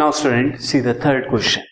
[0.00, 1.62] Now student, see the third question.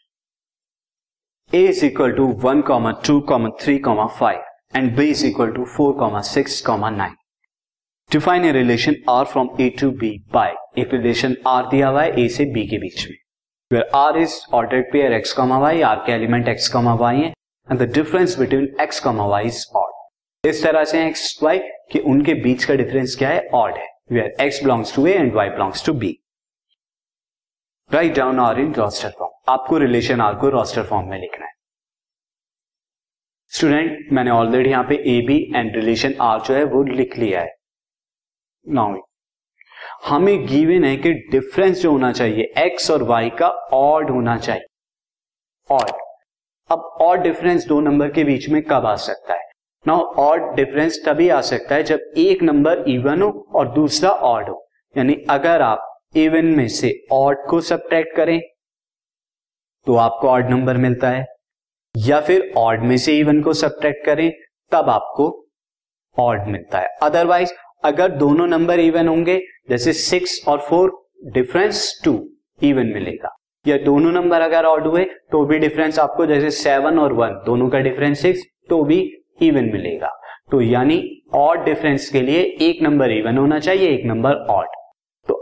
[1.50, 4.36] A is equal to 1, comma 2, comma 3, comma 5
[4.74, 7.16] and B is equal to 4, comma 6, comma 9.
[8.10, 12.12] Define a relation R from A to B by एक relation R दिया हुआ है
[12.16, 13.16] A से B के बीच में
[13.70, 17.32] where R is ordered pair x, y, R के element x, y है
[17.70, 19.98] and the difference between x, y is odd.
[20.44, 21.58] इस तरह से x, y
[21.92, 25.44] कि उनके बीच का डिफरेंस क्या है ऑड है where x belongs to A and
[25.44, 26.18] y belongs to B.
[27.90, 31.52] Write down R in roster form आपको रिलेशन आर को रोस्टर फॉर्म में लिखना है।
[33.52, 37.40] स्टूडेंट मैंने ऑलरेडी यहाँ पे A B and relation R जो है वो लिख लिया
[37.40, 37.54] है।
[38.66, 39.00] नाउ
[40.06, 44.66] हमें गिवन है कि डिफरेंस जो होना चाहिए एक्स और वाई का ऑड होना चाहिए।
[45.70, 45.92] ऑड
[46.70, 49.50] अब ऑड डिफरेंस दो नंबर के बीच में कब आ सकता है?
[49.86, 54.48] नाउ ऑड डिफरेंस तभी आ सकता है जब एक नंबर इवन हो और दूसरा ऑड
[54.48, 54.64] हो।
[54.96, 58.40] यानी अगर आप इवन में से ऑड को सब्ट्रैक्ट करें
[59.86, 61.24] तो आपको ऑड नंबर मिलता है।
[61.94, 64.30] या फिर ऑड में से इवन को सब्ट्रैक्ट करें,
[64.72, 65.26] तब आपको
[66.16, 67.52] ऑड मिलता है। अदरवाइज़
[67.84, 70.92] अगर दोनों नंबर इवन होंगे, जैसे सिक्स और फोर
[71.32, 72.12] डिफरेंस टू
[72.62, 73.34] इवन मिलेगा।
[73.66, 77.68] या दोनों नंबर अगर ऑड हुए तो भी डिफरेंस आपको जैसे सेवन और वन दोनों
[77.68, 79.00] का डिफरेंस सिक्स तो भी
[79.42, 80.10] इवन मिलेगा।
[80.50, 81.00] तो यानी
[81.34, 84.66] ऑड डिफरेंस के लिए एक नंबर इवन होना चाहिए, एक नंबर ऑड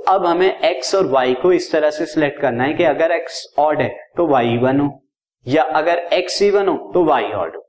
[0.09, 3.39] अब हमें x और y को इस तरह से सिलेक्ट करना है कि अगर x
[3.59, 4.89] ऑड है तो y इवन हो,
[5.47, 7.62] या अगर x इवन हो तो y ऑड हो।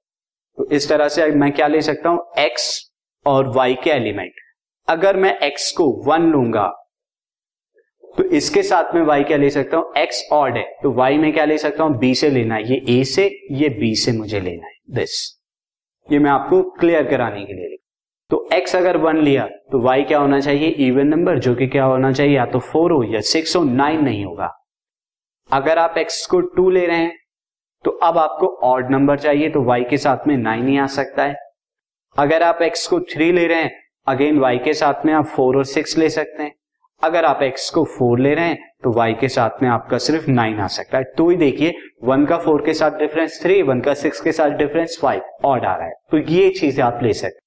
[0.58, 2.20] तो इस तरह से मैं क्या ले सकता हूँ?
[2.40, 2.76] x
[3.26, 4.32] और y के एलिमेंट
[4.88, 6.68] अगर मैं x को वन लूँगा
[8.18, 9.94] तो इसके साथ में y क्या ले सकता हूँ?
[9.98, 12.00] x ऑड है तो y में क्या ले सकता हूँ?
[12.00, 15.26] b से लेना है। ये a से, ये b से मुझे लेना है। दिस
[16.10, 17.77] ये मैं आपको क्लियर कराने के लिए
[18.32, 20.70] तो x अगर वन लिया तो y क्या होना चाहिए?
[20.70, 22.36] इवन नंबर जो कि क्या होना चाहिए?
[22.36, 24.52] या तो फोर हो या सिक्स हो नाइन नहीं होगा।
[25.50, 27.16] अगर आप x को टू ले रहे हैं
[27.86, 31.24] तो अब आपको ऑड नंबर चाहिए तो y के साथ में नाइन ही आ सकता
[31.24, 31.36] है।
[32.16, 33.72] अगर आप x को थ्री ले रहे हैं
[34.08, 36.52] अगेन y के साथ में आप फोर और सिक्स ले सकते हैं।
[37.02, 40.30] अगर आप x को फोर ले रहे हैं तो y के साथ में आपका सिर्फ़
[40.32, 41.74] नाइन आ सकता है। तो ही देखिए
[42.04, 45.66] वन का फोर के साथ डिफरेंस थ्री वन का सिक्स के साथ डिफरेंस फाइव ऑड
[45.66, 47.46] आ रहा है। तो ये चीज़ें आप ले सकते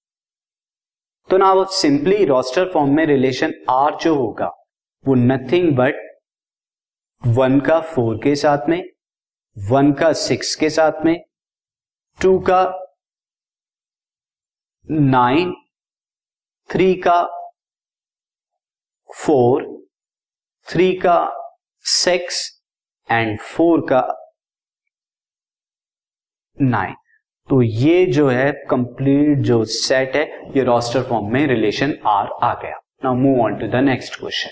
[1.31, 4.47] तो ना वो सिंपली रोस्टर फॉर्म में रिलेशन आर जो होगा,
[5.09, 5.95] वो नथिंग बट
[7.27, 8.83] वन का फोर के साथ में
[9.59, 11.21] वन का सिक्स के साथ में
[12.23, 12.63] टू का
[14.91, 15.55] नाइन
[16.71, 17.23] थ्री का
[19.17, 19.87] फोर
[20.69, 21.31] थ्री का
[21.79, 22.63] सिक्स
[23.11, 24.33] एंड फोर का
[26.63, 26.95] नाइन
[27.51, 30.23] तो ये जो है कंप्लीट जो सेट है,
[30.57, 34.51] ये रोस्टर फॉर्म में रिलेशन आर आ गया। Now move on to the next question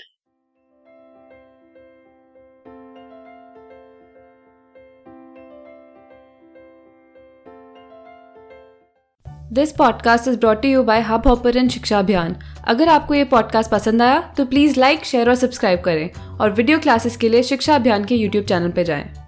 [9.53, 12.35] this podcast is brought you by Hubhopper Shiksha Abhiyan
[12.67, 16.09] अगर आपको ये पॉडकास्ट पसंद आया तो प्लीज़ लाइक शेयर और सब्सक्राइब करें
[16.41, 19.18] और वीडियो क्लासेस के लिए शिक्षा अभियान के यूट्यूब चैनल पर जाएँ।